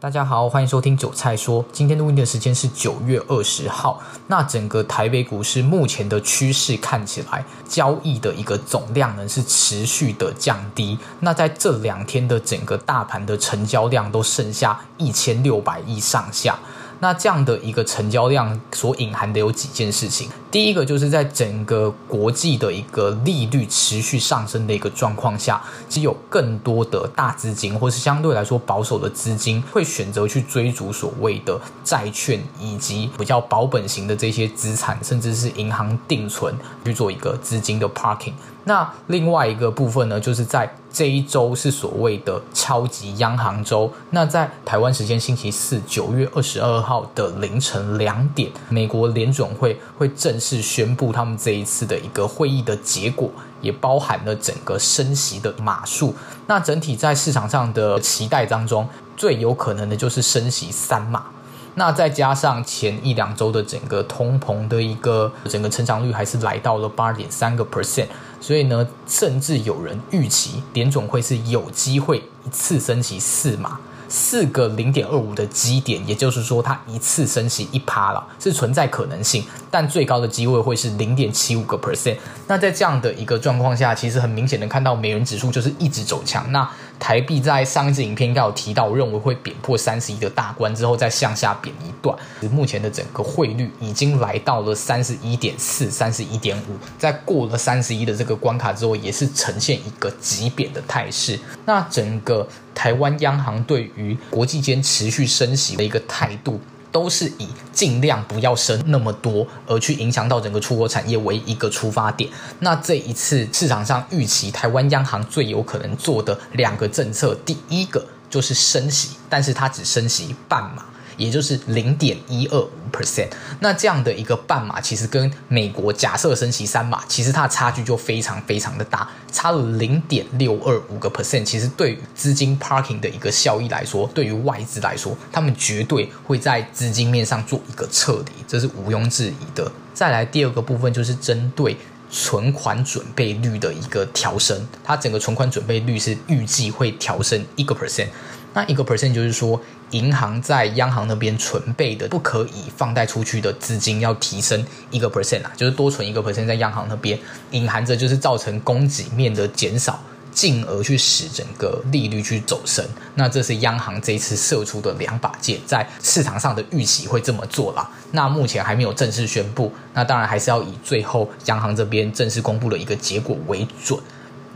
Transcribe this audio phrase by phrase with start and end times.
[0.00, 1.64] 大家好，欢迎收听韭菜说。
[1.72, 4.00] 今天录音的时间是九月二十号。
[4.28, 10.96] 那整个台北股市目前的趋势看起来，交易的一个总量呢是持续的降低。
[11.18, 16.56] 那在这两天的整个大盘的成交量都剩下一千六百亿上下。
[17.00, 36.54] 那这样的一个成交量所隐含的有几件事情，第一个就是在整个国际的一个利率持续上升的一个状况下，其实有更多的大资金或是相对来说保守的资金会选择去追逐所谓的债券以及比较保本型的这些资产，甚至是银行定存
[36.84, 38.32] 去做一个资金的 parking。
[38.64, 43.90] 那另外一个部分呢，就是在这一周是所谓的超级央行周。
[44.10, 56.14] 那在台湾时间星期四九月二十二号的凌晨两点，美国联准会会正式宣布他们这一次的一个会议的结果，也包含了整个升息的码数。
[56.46, 61.26] 那整体在市场上的期待当中，最有可能的就是升息三码。
[61.74, 68.06] 那再加上前一两周的整个通膨的一个整个成长率还是来到了八点三个 percent，
[68.40, 73.78] 所以呢，甚至有人预期联总会是有机会一次升息四码。
[74.08, 82.16] 四个零点二五的基点，也就是说，它一次升息一趴了，是存在可能性，但最高的机会会是零点七五个 percent。
[82.46, 86.50] 那在这样的一个状况下，其实很明显能看到美元指数就是一直走强。
[86.50, 86.68] 那
[86.98, 92.16] 台币在上一支影片应该有提到，我认为会贬破三十一的大关之后再向下贬一段。
[92.50, 101.38] 目前的整个汇率已经来到了三十一点四、三十一点五，在过了三十一的这个关卡之后，也是呈现一个急贬的态势。
[101.64, 112.30] 那整个台湾央行对于国际间持续升息的一个态度，都是以尽量不要升那么多，而去影响到整个出口产业为一个出发点。
[112.60, 120.84] 那这一次市场上预期台湾央行最有可能做的两个政策，第一个就是升息，但是它只升息半码。
[121.18, 123.28] 也就是零点一二五 percent，
[123.60, 131.44] 那这样的一个半码，其实跟美国假设升息三码，其实它的差距就非常非常的大，差了零点六二五个 percent。
[131.44, 139.70] 其实对于资金 parking 的一个效益来说，对于外资来说，他们绝对会在资金面上做一个撤离，这是毋庸置疑的。
[139.92, 141.76] 再来第二个部分就是针对
[142.08, 148.06] 存款准备率的一个调升，它整个存款准备率是预计会调升一个 percent。
[148.54, 157.18] 那一个 percent 就是说，银行在央行那边存备的不可以放贷出去的资金要提升一个 percent 啊，就是多存一个 percent 在央行那边，
[157.52, 159.98] 隐含着就是造成供给面的减少，
[160.30, 162.84] 进而去使整个利率去走升。
[163.14, 167.90] 那这是央行这一次射出的两把剑，在市场上的预期会这么做啦。
[168.12, 173.98] 那目前还没有正式宣布，那当然还是要以最后央行这边正式公布的一个结果为准。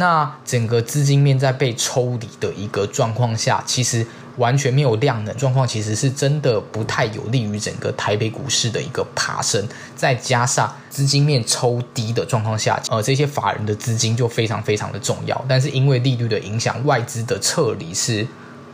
[0.00, 4.06] 那整个资金面在被抽离的一个状况下，其实
[4.38, 9.62] 完全没有量能状况，其实是真的不太有利于整个台北股市的一个爬升。
[9.94, 15.44] 再加上资金面抽低的状况下，呃，这些法人的资金就非常非常的重要。
[15.46, 18.26] 但是因为利率的影响，外资的撤离是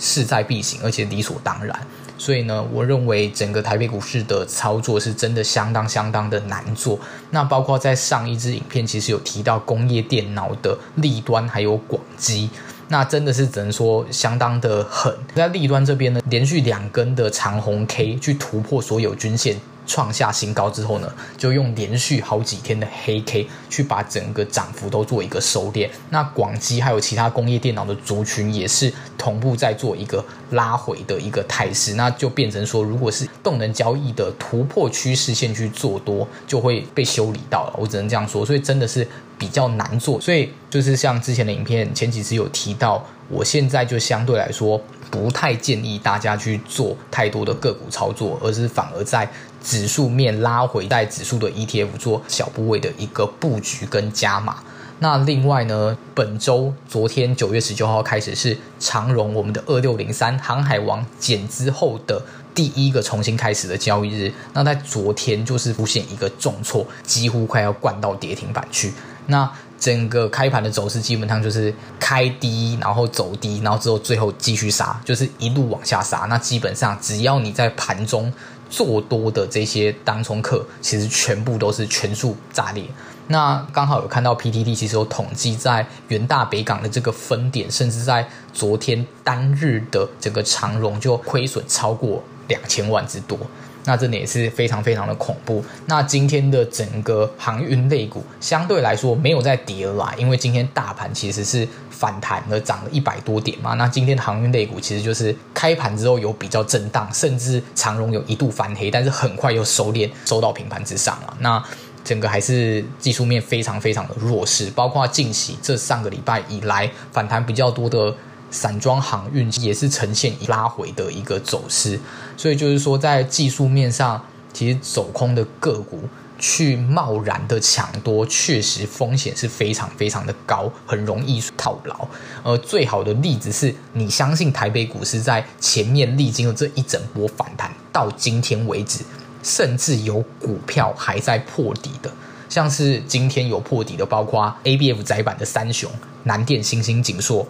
[0.00, 1.86] 势在必行，而且理所当然。
[2.18, 6.98] 所以呢，我认为整个台北股市的操作是真的相当相当的难做。
[7.30, 12.48] 那包括在上一支影片，其实有提到工业电脑的利端，还有广基，
[12.88, 15.12] 那真的是只能说相当的狠。
[15.34, 19.56] 在利端这边呢，连续两根的长红 K 去突破所有均线。
[19.86, 25.88] 创下新高之后呢，就用连续好几天的黑 K 去把整个涨幅都做一个收敛。
[26.10, 37.74] 那广基还有其他工业电脑的族群也是同步在做一个拉回的一个态势，那就变成说，如果是动能交易的突破趋势线去做多，就会被修理到了。
[37.78, 39.06] 我只能这样说，所以真的是
[39.38, 40.20] 比较难做。
[40.20, 44.80] 所以就是像之前的影片前几次有提到，我现在就相对来说。
[45.10, 49.30] 不太建议大家去做太多的个股操作，而是反而在
[49.62, 54.56] 指数面拉回，在指数的 ETF 做小部位的一个布局跟加码。
[55.00, 64.32] 那另外呢，本周昨天九月十九号开始是长荣我们的二六零三航海王减资后的第一个重新开始的交易日。
[64.54, 68.94] 那在昨天就是出现一个重挫，几乎快要灌到跌停板去。
[69.26, 76.18] 那整个开盘的走势基本上就是开低，然后走低，然后之后最后继续杀，就是一路往下杀。
[76.28, 78.32] 那基本上只要你在盘中
[78.70, 82.84] 做多的这些当冲客，其实全部都是全数炸裂。
[83.26, 93.36] 那刚好有看到 PTT 其实有统计，在元大北港的这个分点，甚至在昨天单日的整个长荣就亏损超过两千万之多。
[93.84, 95.64] 那真的也是非常非常的恐怖。
[95.86, 103.74] 那今天的整个航运类股相对来说没有再跌了，因为今天大盘其实是反弹了，涨了一百多点嘛。
[103.74, 111.36] 那今天的航运类股其实就是开盘之后有比较震荡，甚至长荣有一度翻黑，但是很快又收敛，收到平盘之上了。
[111.40, 111.62] 那
[112.04, 118.12] 整个还是技术面非常非常的弱势，包括近期这上个礼拜以来反弹比较多的
[118.52, 121.98] 散装航运也是呈现拉回的一个走势，
[122.36, 126.02] 所以就是说在技术面上，其实走空的个股
[126.38, 132.06] 去贸然的抢多，确实风险是非常非常的高，很容易套牢。
[132.44, 139.00] 而最好的例子是你相信台北股市在前面历经了这一整波反弹，到今天为止。
[139.44, 142.08] 甚至有股票还在破底的，
[142.48, 145.90] 像是今天有破底的，包括 ABF 窄板的三雄
[146.22, 147.44] 南电、新兴、景硕，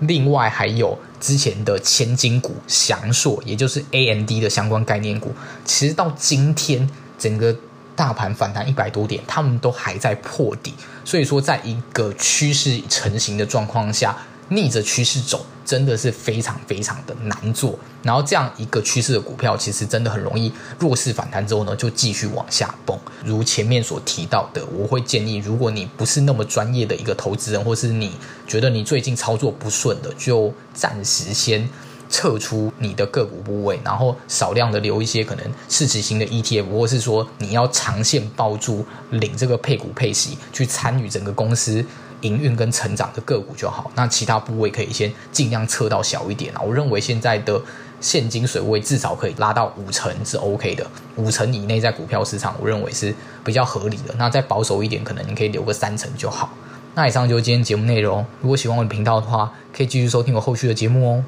[0.00, 5.32] 另外还有之前的千金股翔硕，也就是 AMD 的相关概念股。
[5.64, 6.88] 其实到今天，
[7.18, 7.56] 整个
[7.96, 10.74] 大盘反弹一百多点，他们都还在破底。
[11.04, 14.16] 所以说，在一个趋势成型的状况下。
[14.48, 17.78] 逆着趋势走，真的是非常非常的难做。
[18.02, 22.98] 然后这样一个趋势的股票，其实真的很容易弱势反弹之后呢，就继续往下崩。
[23.24, 28.12] 如前面所提到的，我会建议，如果你不是那么专业的一个投资人，或是你
[28.46, 31.66] 觉得你最近操作不顺的，就暂时先
[32.10, 41.82] 撤出你的个股部位，然后少量的留一些可能市值型的 ETF，或是说你要长线抱住领这个配股配息，去参与整个公司。
[42.22, 46.60] 营运跟成长的个股就好，那其他部位可以先尽量测到小一点啊。
[46.60, 47.60] 我认为现在的
[48.00, 53.14] 现金水位至少可以拉到五成是 OK 的，五成以内在股票市场，我认为是
[53.44, 54.14] 比较合理的。
[54.16, 56.50] 那再保守一点，可能你可以留个三成就好。
[56.94, 58.24] 那以上就是今天节目内容。
[58.40, 61.24] 如果喜欢我的频道的话，可以继续收听我后续的节目哦。